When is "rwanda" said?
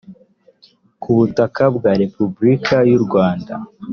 3.05-3.53